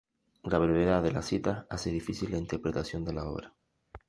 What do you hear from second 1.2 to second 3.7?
citas hace difícil la interpretación de la obra.